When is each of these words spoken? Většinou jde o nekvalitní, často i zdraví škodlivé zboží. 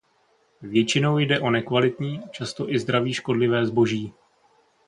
Většinou 0.61 1.17
jde 1.19 1.39
o 1.39 1.49
nekvalitní, 1.49 2.21
často 2.31 2.69
i 2.69 2.79
zdraví 2.79 3.13
škodlivé 3.13 3.65
zboží. 3.65 4.13